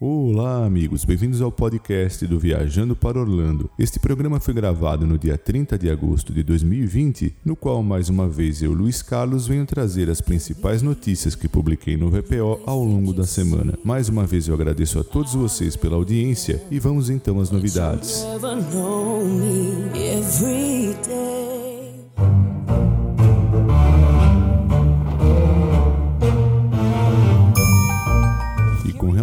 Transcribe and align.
Olá, 0.00 0.64
amigos, 0.64 1.04
bem-vindos 1.04 1.42
ao 1.42 1.50
podcast 1.50 2.24
do 2.24 2.38
Viajando 2.38 2.94
para 2.94 3.18
Orlando. 3.18 3.68
Este 3.76 3.98
programa 3.98 4.38
foi 4.38 4.54
gravado 4.54 5.04
no 5.04 5.18
dia 5.18 5.36
30 5.36 5.76
de 5.76 5.90
agosto 5.90 6.32
de 6.32 6.44
2020, 6.44 7.34
no 7.44 7.56
qual 7.56 7.82
mais 7.82 8.08
uma 8.08 8.28
vez 8.28 8.62
eu, 8.62 8.72
Luiz 8.72 9.02
Carlos, 9.02 9.48
venho 9.48 9.66
trazer 9.66 10.08
as 10.08 10.20
principais 10.20 10.82
notícias 10.82 11.34
que 11.34 11.48
publiquei 11.48 11.96
no 11.96 12.10
VPO 12.10 12.60
ao 12.64 12.84
longo 12.84 13.12
da 13.12 13.24
semana. 13.24 13.76
Mais 13.82 14.08
uma 14.08 14.24
vez 14.24 14.46
eu 14.46 14.54
agradeço 14.54 15.00
a 15.00 15.02
todos 15.02 15.34
vocês 15.34 15.74
pela 15.74 15.96
audiência 15.96 16.62
e 16.70 16.78
vamos 16.78 17.10
então 17.10 17.40
às 17.40 17.50
novidades. 17.50 18.24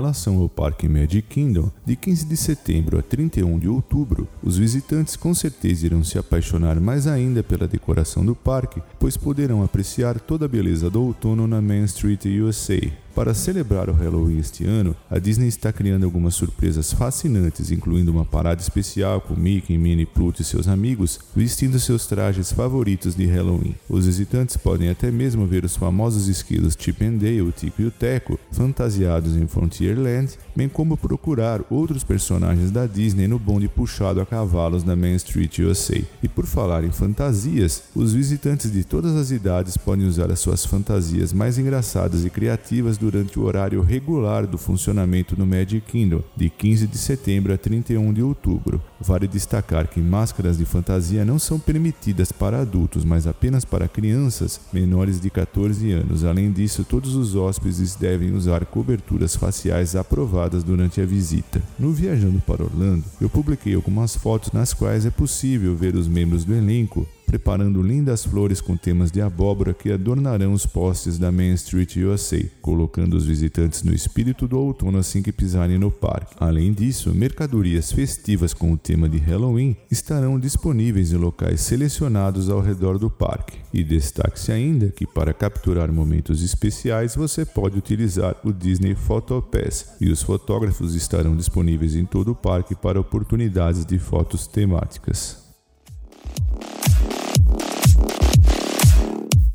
Relação 0.06 0.40
ao 0.40 0.48
Parque 0.48 0.88
Magic 0.88 1.24
Kingdom, 1.24 1.72
de 1.84 1.96
15 1.96 2.26
de 2.26 2.38
setembro 2.38 3.00
a 3.00 3.02
31 3.02 3.58
de 3.58 3.68
outubro, 3.68 4.28
os 4.44 4.56
visitantes 4.56 5.16
com 5.16 5.34
certeza 5.34 5.88
irão 5.88 6.04
se 6.04 6.20
apaixonar 6.20 6.80
mais 6.80 7.08
ainda 7.08 7.42
pela 7.42 7.68
decoração 7.68 8.24
do 8.24 8.36
parque, 8.36 8.84
pois 9.00 9.18
poderão 9.18 9.64
apreciar 9.64 10.20
toda 10.20 10.46
a 10.46 10.48
beleza 10.48 10.92
do 10.92 11.02
outono 11.02 11.48
na 11.48 11.60
Main 11.60 11.86
Street 11.86 12.26
USA. 12.26 13.05
Para 13.16 13.34
celebrar 13.34 13.90
o 13.90 13.94
Halloween 13.94 14.40
este 14.40 14.66
ano, 14.66 14.94
a 15.10 15.18
Disney 15.18 15.48
está 15.48 15.72
criando 15.72 16.04
algumas 16.04 16.36
surpresas 16.36 16.92
fascinantes, 16.92 17.72
incluindo 17.72 18.12
uma 18.12 18.26
parada 18.26 18.62
especial 18.62 19.22
com 19.22 19.34
Mickey, 19.34 19.78
Minnie, 19.78 20.06
Pluto 20.06 20.42
e 20.42 20.46
seus 20.46 20.68
amigos 20.68 21.18
vestindo 21.34 21.80
seus 21.80 22.06
trajes 22.08 22.52
favoritos 22.52 23.16
de 23.16 23.26
Halloween. 23.26 23.74
Os 23.88 24.06
visitantes 24.06 24.58
podem 24.58 24.90
até 24.90 25.12
mesmo 25.12 25.48
ver 25.48 25.64
os 25.64 25.78
famosos 25.78 26.28
esquilos 26.28 26.76
Chip 26.78 27.06
and 27.06 27.14
Dale, 27.14 27.54
Tico 27.54 27.84
e 27.84 27.86
o 27.86 27.92
Teco, 27.92 28.38
fantasiados 28.52 29.38
em 29.38 29.48
Frontierland, 29.48 30.34
bem 30.54 30.68
como 30.68 30.98
procurar 30.98 31.62
outros 31.70 32.04
personagens 32.04 32.70
da 32.70 32.86
Disney 32.86 33.30
no 33.30 33.40
bonde 33.40 33.70
puxado 33.70 34.20
a 34.20 34.26
cavalos 34.26 34.84
na 34.84 34.94
Main 34.94 35.16
Street 35.16 35.60
USA. 35.60 36.02
E 36.22 36.28
por 36.28 36.46
falar 36.46 36.84
em 36.84 36.92
fantasias, 36.92 37.84
os 37.96 38.12
visitantes 38.12 38.70
de 38.70 38.84
todas 38.84 39.16
as 39.16 39.32
idades 39.32 39.78
podem 39.78 40.06
usar 40.06 40.30
as 40.30 40.40
suas 40.40 40.66
fantasias 40.66 41.32
mais 41.32 41.58
engraçadas 41.58 42.26
e 42.26 42.30
criativas 42.30 42.98
durante 43.06 43.40
o 43.40 43.44
horário 43.44 43.84
regular 43.84 44.48
do 44.48 44.58
funcionamento 44.58 45.38
no 45.38 45.46
Magic 45.46 45.82
Kingdom, 45.82 46.24
de 46.36 46.50
15 46.50 46.88
de 46.88 46.98
setembro 46.98 47.54
a 47.54 47.58
31 47.58 48.12
de 48.12 48.24
outubro. 48.24 48.82
Vale 49.00 49.28
destacar 49.28 49.88
que 49.88 50.02
máscaras 50.02 50.58
de 50.58 50.66
fantasia 50.66 51.24
não 51.24 51.38
são 51.38 51.60
permitidas 51.60 52.32
para 52.32 52.62
adultos, 52.62 53.06
mas 53.06 53.28
apenas 53.28 53.64
para 53.64 53.88
crianças 53.88 54.60
menores 54.74 55.20
de 55.20 55.30
14 55.30 55.92
anos. 55.92 56.26
Além 56.26 56.52
disso, 56.52 56.84
todos 56.84 57.16
os 57.16 57.36
hóspedes 57.36 57.94
devem 57.94 58.34
usar 58.34 58.66
coberturas 58.66 59.36
faciais 59.36 59.96
aprovadas 59.96 60.64
durante 60.64 61.00
a 61.00 61.06
visita. 61.06 61.62
No 61.78 61.92
Viajando 61.92 62.40
para 62.40 62.64
Orlando, 62.64 63.04
eu 63.22 63.30
publiquei 63.30 63.76
algumas 63.76 64.16
fotos 64.16 64.52
nas 64.52 64.74
quais 64.74 65.06
é 65.06 65.12
possível 65.12 65.76
ver 65.76 65.96
os 65.96 66.08
membros 66.08 66.44
do 66.44 66.56
elenco 66.56 67.08
preparando 67.26 67.82
lindas 67.82 68.24
flores 68.24 68.62
com 68.62 68.78
temas 68.78 69.12
de 69.12 69.22
abóbora 69.22 69.74
que 69.74 69.92
adornarão 69.92 70.54
os 70.54 70.66
postes 70.66 71.18
da 71.18 71.32
Main 71.32 71.54
Street 71.54 71.98
USA, 71.98 72.44
colocando 72.62 73.16
os 73.16 73.26
visitantes 73.26 73.84
no 73.84 73.94
espírito 73.94 74.48
do 74.48 74.60
outono 74.60 74.98
assim 74.98 75.22
que 75.22 75.32
pisarem 75.32 75.78
no 75.78 75.92
parque. 75.92 76.36
Além 76.40 76.72
disso, 76.72 77.14
mercadorias 77.14 77.92
festivas 77.92 78.54
com 78.54 78.72
o 78.72 78.78
tema 78.78 79.10
de 79.10 79.18
Halloween 79.18 79.76
estarão 79.90 80.40
disponíveis 80.40 81.12
em 81.12 81.18
locais 81.18 81.62
selecionados 81.62 82.50
ao 82.50 82.62
redor 82.62 82.98
do 82.98 83.10
parque. 83.10 83.58
E 83.74 83.84
destaque-se 83.84 84.52
ainda 84.52 84.90
que 84.90 85.06
para 85.06 85.34
capturar 85.34 85.92
momentos 85.92 86.42
especiais 86.42 87.16
você 87.16 87.46
pode 87.46 87.78
utilizar 87.78 88.36
o 88.44 88.54
Disney 88.54 88.96
Photo 88.96 89.42
Pass 89.42 89.96
e 90.00 90.10
os 90.10 90.22
fotógrafos 90.22 90.96
estarão 90.96 91.36
disponíveis 91.36 91.96
em 91.96 92.06
todo 92.06 92.32
o 92.32 92.36
parque 92.36 92.76
para 92.76 93.00
oportunidades 93.00 93.86
de 93.86 94.00
fotos 94.00 94.48
temáticas. 94.48 95.45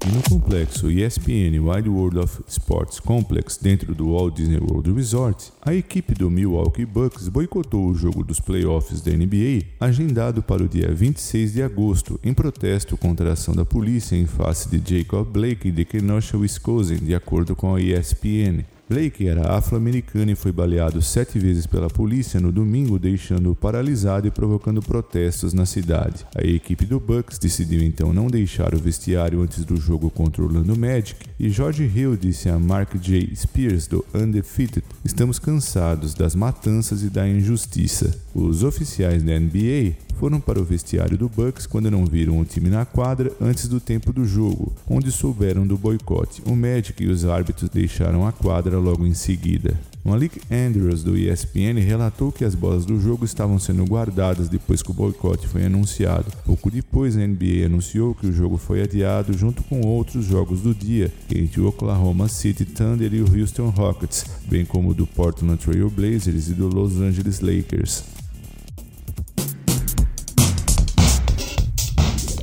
E 0.06 0.11
no 0.12 0.22
complexo 0.22 0.91
ESPN 0.91 1.61
Wide 1.61 1.88
World 1.88 2.21
of 2.21 2.43
Sports 2.49 2.99
Complex 2.99 3.59
dentro 3.59 3.94
do 3.94 4.12
Walt 4.12 4.34
Disney 4.34 4.56
World 4.56 4.91
Resort, 4.93 5.53
a 5.61 5.75
equipe 5.75 6.15
do 6.15 6.31
Milwaukee 6.31 6.87
Bucks 6.87 7.28
boicotou 7.28 7.87
o 7.87 7.94
jogo 7.94 8.25
dos 8.25 8.41
playoffs 8.41 9.03
da 9.03 9.12
NBA, 9.12 9.66
agendado 9.78 10.43
para 10.43 10.62
o 10.62 10.69
dia 10.69 10.91
26 10.91 11.53
de 11.53 11.62
agosto, 11.62 12.19
em 12.25 12.33
protesto 12.33 12.97
contra 12.97 13.28
a 13.28 13.33
ação 13.34 13.55
da 13.55 13.66
polícia 13.66 14.16
em 14.16 14.25
face 14.25 14.75
de 14.75 14.99
Jacob 14.99 15.28
Blake 15.28 15.71
de 15.71 15.84
Kenosha, 15.84 16.39
Wisconsin, 16.39 16.97
de 16.97 17.15
acordo 17.15 17.55
com 17.55 17.75
a 17.75 17.81
ESPN. 17.81 18.65
Blake 18.91 19.28
era 19.28 19.56
afro-americano 19.56 20.33
e 20.33 20.34
foi 20.34 20.51
baleado 20.51 21.01
sete 21.01 21.39
vezes 21.39 21.65
pela 21.65 21.87
polícia 21.87 22.41
no 22.41 22.51
domingo, 22.51 22.99
deixando-o 22.99 23.55
paralisado 23.55 24.27
e 24.27 24.33
provocando 24.33 24.83
protestos 24.83 25.55
na 25.55 25.65
cidade. 25.65 26.27
A 26.34 26.43
equipe 26.43 26.84
do 26.84 26.99
Bucks 26.99 27.39
decidiu 27.39 27.84
então 27.84 28.12
não 28.12 28.27
deixar 28.27 28.75
o 28.75 28.78
vestiário 28.78 29.43
antes 29.43 29.65
do 29.65 29.77
jogo 29.77 30.11
contra 30.11 30.43
o 30.43 30.47
Orlando 30.47 30.77
Magic 30.77 31.25
e 31.39 31.49
George 31.51 31.84
Hill 31.84 32.17
disse 32.17 32.49
a 32.49 32.59
Mark 32.59 32.97
J. 32.97 33.33
Spears 33.37 33.87
do 33.87 34.05
Undefeated: 34.12 34.84
Estamos 35.05 35.39
cansados 35.39 36.12
das 36.12 36.34
matanças 36.34 37.05
e 37.05 37.11
da 37.11 37.28
injustiça. 37.28 38.12
Os 38.34 38.65
oficiais 38.65 39.22
da 39.22 39.39
NBA 39.39 39.95
foram 40.21 40.39
para 40.39 40.61
o 40.61 40.65
vestiário 40.65 41.17
do 41.17 41.31
Bucks 41.31 41.67
quando 41.67 41.91
não 41.91 42.05
viram 42.05 42.39
o 42.39 42.45
time 42.45 42.69
na 42.69 42.85
quadra 42.85 43.33
antes 43.41 43.67
do 43.67 43.81
tempo 43.81 44.13
do 44.13 44.27
jogo, 44.27 44.75
onde 44.87 45.11
souberam 45.11 45.67
do 45.67 45.79
boicote. 45.79 46.43
O 46.45 46.55
Magic 46.55 47.03
e 47.03 47.07
os 47.07 47.25
árbitros 47.25 47.71
deixaram 47.71 48.27
a 48.27 48.31
quadra 48.31 48.79
logo 48.79 49.07
em 49.07 49.15
seguida. 49.15 49.81
Malik 50.05 50.39
Andrews 50.51 51.03
do 51.03 51.17
ESPN 51.17 51.81
relatou 51.81 52.31
que 52.31 52.45
as 52.45 52.55
bolas 52.55 52.85
do 52.85 53.01
jogo 53.01 53.25
estavam 53.25 53.59
sendo 53.59 53.83
guardadas 53.87 54.51
depois 54.51 54.83
que 54.83 54.91
o 54.91 54.95
boicote 54.95 55.49
foi 55.49 55.65
anunciado. 55.65 56.31
Pouco 56.45 56.71
depois, 56.71 57.17
a 57.17 57.27
NBA 57.27 57.65
anunciou 57.65 58.15
que 58.15 58.27
o 58.27 58.33
jogo 58.33 58.59
foi 58.59 58.83
adiado 58.83 59.33
junto 59.33 59.63
com 59.63 59.81
outros 59.81 60.27
jogos 60.27 60.61
do 60.61 60.75
dia, 60.75 61.11
entre 61.35 61.63
o 61.63 61.67
Oklahoma 61.67 62.29
City 62.29 62.67
Thunder 62.67 63.15
e 63.15 63.23
o 63.23 63.41
Houston 63.41 63.71
Rockets, 63.71 64.27
bem 64.47 64.67
como 64.67 64.93
do 64.93 65.07
Portland 65.07 65.57
Trail 65.57 65.89
Blazers 65.89 66.51
e 66.51 66.53
do 66.53 66.69
Los 66.69 67.01
Angeles 67.01 67.41
Lakers. 67.41 68.21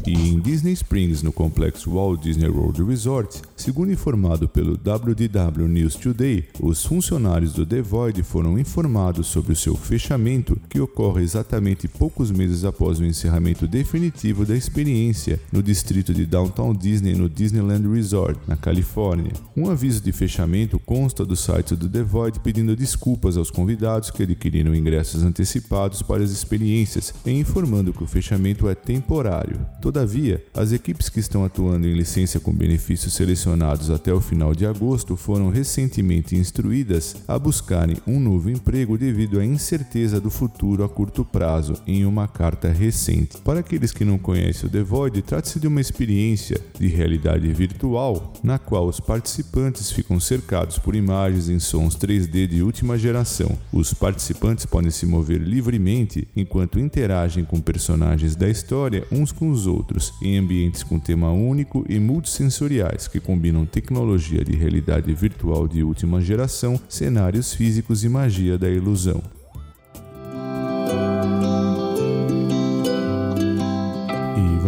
E 0.07 0.13
em 0.13 0.39
Disney 0.39 0.71
Springs, 0.71 1.21
no 1.21 1.33
complexo 1.33 1.91
Walt 1.91 2.21
Disney 2.21 2.47
World 2.47 2.81
Resort, 2.81 3.41
segundo 3.57 3.91
informado 3.91 4.47
pelo 4.47 4.77
WDW 4.77 5.67
News 5.67 5.95
Today, 5.95 6.47
os 6.61 6.85
funcionários 6.85 7.51
do 7.51 7.65
The 7.65 7.81
Void 7.81 8.23
foram 8.23 8.57
informados 8.57 9.27
sobre 9.27 9.51
o 9.51 9.55
seu 9.55 9.75
fechamento, 9.75 10.57
que 10.69 10.79
ocorre 10.79 11.23
exatamente 11.23 11.89
poucos 11.89 12.31
meses 12.31 12.63
após 12.63 12.99
o 12.99 13.05
encerramento 13.05 13.67
definitivo 13.67 14.45
da 14.45 14.55
experiência 14.55 15.41
no 15.51 15.61
distrito 15.61 16.13
de 16.13 16.25
Downtown 16.25 16.73
Disney 16.73 17.13
no 17.13 17.29
Disneyland 17.29 17.85
Resort, 17.93 18.39
na 18.47 18.55
Califórnia. 18.55 19.33
Um 19.55 19.69
aviso 19.69 19.99
de 20.01 20.13
fechamento 20.13 20.79
consta 20.79 21.25
do 21.25 21.35
site 21.35 21.75
do 21.75 21.89
The 21.89 22.03
Void 22.03 22.39
pedindo 22.39 22.77
desculpas 22.77 23.35
aos 23.35 23.51
convidados 23.51 24.09
que 24.09 24.23
adquiriram 24.23 24.73
ingressos 24.73 25.21
antecipados 25.21 26.01
para 26.01 26.23
as 26.23 26.31
experiências 26.31 27.13
e 27.25 27.31
informando 27.31 27.91
que 27.91 28.03
o 28.03 28.07
fechamento 28.07 28.69
é 28.69 28.73
temporário. 28.73 29.59
Toda 29.81 29.97
Todavia, 29.97 30.45
as 30.53 30.71
equipes 30.73 31.09
que 31.09 31.19
estão 31.19 31.43
atuando 31.43 31.87
em 31.87 31.95
licença 31.95 32.39
com 32.39 32.53
benefícios 32.53 33.15
selecionados 33.15 33.46
até 33.93 34.13
o 34.13 34.19
final 34.19 34.53
de 34.53 34.65
agosto 34.65 35.15
foram 35.15 35.49
recentemente 35.49 36.35
instruídas 36.35 37.15
a 37.27 37.37
buscarem 37.39 37.97
um 38.05 38.19
novo 38.19 38.49
emprego 38.49 38.97
devido 38.97 39.39
à 39.39 39.45
incerteza 39.45 40.19
do 40.19 40.29
futuro 40.29 40.83
a 40.83 40.89
curto 40.89 41.23
prazo 41.23 41.75
em 41.87 42.05
uma 42.05 42.27
carta 42.27 42.69
recente. 42.69 43.37
Para 43.37 43.59
aqueles 43.59 43.91
que 43.91 44.03
não 44.03 44.17
conhecem 44.17 44.67
o 44.67 44.71
The 44.71 44.83
Void, 44.83 45.21
trata-se 45.21 45.59
de 45.59 45.67
uma 45.67 45.79
experiência 45.79 46.59
de 46.79 46.87
realidade 46.87 47.47
virtual 47.53 48.33
na 48.43 48.57
qual 48.59 48.87
os 48.87 48.99
participantes 48.99 49.91
ficam 49.91 50.19
cercados 50.19 50.77
por 50.77 50.95
imagens 50.95 51.49
em 51.49 51.59
sons 51.59 51.95
3D 51.95 52.47
de 52.47 52.61
última 52.61 52.97
geração. 52.97 53.57
Os 53.71 53.93
participantes 53.93 54.65
podem 54.65 54.91
se 54.91 55.05
mover 55.05 55.41
livremente 55.41 56.27
enquanto 56.35 56.79
interagem 56.79 57.45
com 57.45 57.59
personagens 57.61 58.35
da 58.35 58.49
história 58.49 59.05
uns 59.11 59.31
com 59.31 59.49
os 59.49 59.67
outros 59.67 60.13
em 60.21 60.37
ambientes 60.37 60.83
com 60.83 60.99
tema 60.99 61.31
único 61.31 61.85
e 61.89 61.99
multissensoriais 61.99 63.07
que 63.07 63.19
combinam 63.37 63.67
tecnologia 63.67 64.43
de 64.43 64.53
realidade 64.55 65.13
virtual 65.13 65.67
de 65.67 65.83
última 65.83 66.19
geração, 66.19 66.79
cenários 66.89 67.53
físicos 67.53 68.03
e 68.03 68.09
magia 68.09 68.57
da 68.57 68.67
ilusão. 68.67 69.21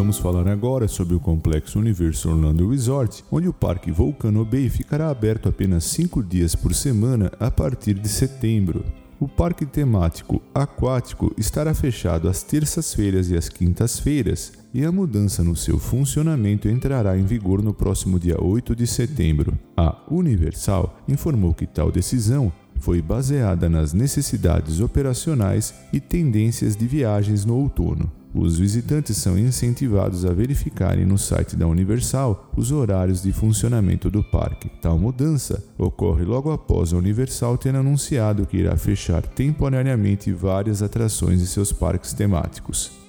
Vamos 0.10 0.18
falar 0.18 0.48
agora 0.48 0.88
sobre 0.88 1.13
o 1.13 1.19
complexo 1.19 1.77
Universo 1.77 2.30
Orlando 2.30 2.68
Resort, 2.68 3.24
onde 3.31 3.48
o 3.48 3.54
Parque 3.54 3.92
Volcano 3.92 4.44
Bay 4.44 4.68
ficará 4.68 5.07
aberto 5.07 5.48
apenas 5.48 5.83
5 5.83 6.24
dias 6.24 6.56
por 6.56 6.74
semana 6.74 7.31
a 7.39 7.51
partir 7.51 7.94
de 7.94 8.10
setembro. 8.10 8.83
O 9.21 9.27
parque 9.27 9.66
temático 9.66 10.42
aquático 10.56 11.33
estará 11.38 11.74
fechado 11.74 12.30
às 12.30 12.42
terças-feiras 12.42 13.30
e 13.30 13.36
às 13.36 13.50
quintas-feiras, 13.50 14.54
e 14.74 14.86
a 14.86 14.92
mudança 14.94 15.44
no 15.44 15.57
seu 15.57 15.77
funcionamento 15.77 16.69
entrará 16.69 17.18
em 17.18 17.25
vigor 17.25 17.62
no 17.62 17.74
próximo 17.74 18.18
dia 18.18 18.42
8 18.42 18.74
de 18.74 18.88
setembro. 18.88 19.60
A 19.75 20.06
Universal 20.10 20.98
informou 21.06 21.54
que 21.54 21.68
tal 21.68 21.92
decisão 21.92 22.50
foi 22.80 23.02
baseada 23.02 23.70
nas 23.70 23.94
necessidades 23.94 24.80
operacionais 24.80 25.74
e 25.92 26.00
tendências 26.00 26.76
de 26.76 26.88
viagens 26.88 27.46
no 27.46 27.56
outono. 27.56 28.12
Os 28.34 28.60
visitantes 28.60 29.18
são 29.18 29.40
incentivados 29.40 30.24
a 30.24 30.31
verificarem 30.31 31.04
no 31.04 31.18
site 31.18 31.56
da 31.56 31.66
Universal 31.66 32.52
os 32.56 32.72
horários 32.72 33.24
de 33.24 33.31
funcionamento 33.31 34.10
do 34.10 34.24
parque. 34.24 34.70
Tal 34.81 35.00
mudança 35.00 35.64
ocorre 35.78 36.24
logo 36.24 36.52
após 36.52 36.94
a 36.94 36.98
Universal 36.98 37.58
ter 37.58 37.76
anunciado 37.76 38.46
que 38.46 38.58
irá 38.58 38.78
fechar 38.78 39.24
temporariamente 39.24 40.31
várias 40.31 40.84
atrações 40.84 41.42
em 41.42 41.46
seus 41.46 41.74
parques 41.74 42.14
temáticos. 42.14 43.09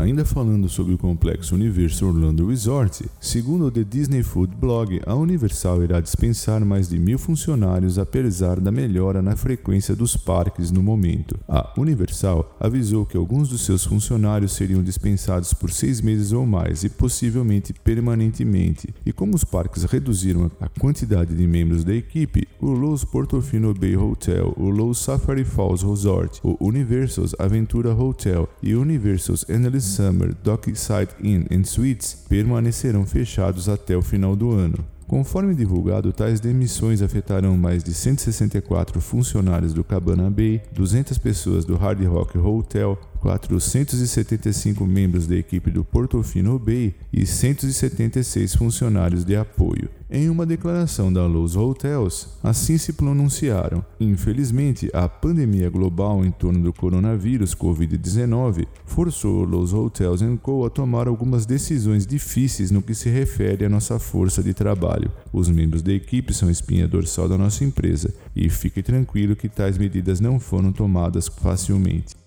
Ainda 0.00 0.24
falando 0.24 0.68
sobre 0.68 0.94
o 0.94 0.98
complexo 0.98 1.54
Universal 1.54 2.08
Orlando 2.08 2.48
Resort, 2.48 3.04
segundo 3.20 3.66
o 3.66 3.70
The 3.70 3.84
Disney 3.84 4.22
Food 4.22 4.56
Blog, 4.56 5.00
a 5.06 5.14
Universal 5.14 5.84
irá 5.84 6.00
dispensar 6.00 6.64
mais 6.64 6.88
de 6.88 6.98
mil 6.98 7.18
funcionários 7.18 7.98
apesar 7.98 8.60
da 8.60 8.72
melhora 8.72 9.22
na 9.22 9.36
frequência 9.36 9.94
dos 9.94 10.16
parques 10.16 10.70
no 10.70 10.82
momento. 10.82 11.38
A 11.48 11.72
Universal 11.78 12.56
avisou 12.58 13.06
que 13.06 13.16
alguns 13.16 13.48
dos 13.48 13.62
seus 13.62 13.84
funcionários 13.84 14.52
seriam 14.52 14.82
dispensados 14.82 15.52
por 15.52 15.70
seis 15.70 16.00
meses 16.00 16.32
ou 16.32 16.46
mais 16.46 16.84
e 16.84 16.88
possivelmente 16.88 17.72
permanentemente. 17.72 18.92
E 19.06 19.12
como 19.12 19.34
os 19.34 19.44
parques 19.44 19.84
reduziram 19.84 20.50
a 20.60 20.68
quantidade 20.68 21.34
de 21.34 21.46
membros 21.46 21.84
da 21.84 21.94
equipe, 21.94 22.48
o 22.60 22.70
Lowe's 22.70 23.04
Portofino 23.04 23.72
Bay 23.72 23.96
Hotel, 23.96 24.52
o 24.56 24.68
Lowe's 24.70 24.98
Safari 24.98 25.44
Falls 25.44 25.84
Resort, 25.84 26.40
o 26.42 26.56
Universal's 26.60 27.34
Aventura 27.38 27.94
Hotel 27.94 28.48
e 28.62 28.74
o 28.74 28.80
Universal's 28.80 29.44
Endless 29.48 29.83
Summer 29.84 30.34
Dockside 30.42 31.10
Inn 31.22 31.46
and 31.52 31.64
Suites 31.64 32.24
permanecerão 32.28 33.04
fechados 33.04 33.68
até 33.68 33.96
o 33.96 34.02
final 34.02 34.34
do 34.34 34.50
ano. 34.52 34.78
Conforme 35.06 35.54
divulgado, 35.54 36.12
tais 36.12 36.40
demissões 36.40 37.02
afetarão 37.02 37.56
mais 37.56 37.84
de 37.84 37.92
164 37.92 39.00
funcionários 39.00 39.74
do 39.74 39.84
Cabana 39.84 40.30
Bay, 40.30 40.62
200 40.72 41.18
pessoas 41.18 41.64
do 41.64 41.76
Hard 41.76 42.02
Rock 42.04 42.38
Hotel, 42.38 42.98
475 43.24 44.84
membros 44.86 45.26
da 45.26 45.34
equipe 45.34 45.70
do 45.70 45.82
Portofino 45.82 46.58
Bay 46.58 46.94
e 47.10 47.24
176 47.24 48.54
funcionários 48.54 49.24
de 49.24 49.34
apoio. 49.34 49.88
Em 50.10 50.28
uma 50.28 50.44
declaração 50.44 51.12
da 51.12 51.26
Lowe's 51.26 51.56
Hotels, 51.56 52.28
assim 52.42 52.78
se 52.78 52.92
pronunciaram. 52.92 53.84
Infelizmente, 53.98 54.90
a 54.92 55.08
pandemia 55.08 55.70
global 55.70 56.24
em 56.24 56.30
torno 56.30 56.62
do 56.62 56.72
coronavírus 56.72 57.54
Covid-19 57.54 58.66
forçou 58.84 59.44
Lowe's 59.44 59.72
Hotels 59.72 60.20
Co. 60.42 60.66
a 60.66 60.70
tomar 60.70 61.08
algumas 61.08 61.46
decisões 61.46 62.06
difíceis 62.06 62.70
no 62.70 62.82
que 62.82 62.94
se 62.94 63.08
refere 63.08 63.64
à 63.64 63.68
nossa 63.68 63.98
força 63.98 64.42
de 64.42 64.54
trabalho. 64.54 64.93
Os 65.32 65.48
membros 65.48 65.82
da 65.82 65.92
equipe 65.92 66.32
são 66.32 66.50
espinha 66.50 66.88
dorsal 66.88 67.28
da 67.28 67.38
nossa 67.38 67.64
empresa 67.64 68.14
e 68.34 68.48
fique 68.48 68.82
tranquilo 68.82 69.36
que 69.36 69.48
tais 69.48 69.78
medidas 69.78 70.20
não 70.20 70.38
foram 70.38 70.72
tomadas 70.72 71.28
facilmente. 71.28 72.23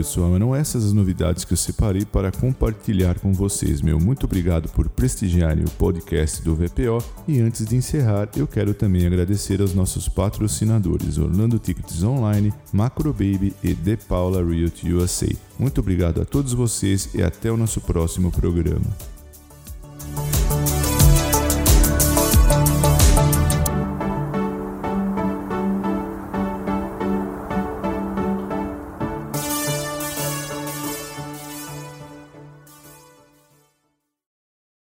Pessoal, 0.00 0.34
eram 0.34 0.56
essas 0.56 0.86
as 0.86 0.94
novidades 0.94 1.44
que 1.44 1.52
eu 1.52 1.56
separei 1.58 2.06
para 2.06 2.32
compartilhar 2.32 3.18
com 3.18 3.34
vocês. 3.34 3.82
Meu 3.82 4.00
muito 4.00 4.24
obrigado 4.24 4.66
por 4.70 4.88
prestigiarem 4.88 5.62
o 5.62 5.70
podcast 5.72 6.40
do 6.40 6.56
VPO. 6.56 7.04
E 7.28 7.38
antes 7.38 7.66
de 7.66 7.76
encerrar, 7.76 8.26
eu 8.34 8.46
quero 8.46 8.72
também 8.72 9.06
agradecer 9.06 9.60
aos 9.60 9.74
nossos 9.74 10.08
patrocinadores 10.08 11.18
Orlando 11.18 11.58
Tickets 11.58 12.02
Online, 12.02 12.50
Macro 12.72 13.12
Baby 13.12 13.54
e 13.62 13.74
The 13.74 13.96
Paula 14.08 14.42
Realty 14.42 14.90
USA. 14.90 15.28
Muito 15.58 15.82
obrigado 15.82 16.22
a 16.22 16.24
todos 16.24 16.54
vocês 16.54 17.10
e 17.14 17.22
até 17.22 17.52
o 17.52 17.56
nosso 17.58 17.82
próximo 17.82 18.30
programa. 18.30 19.19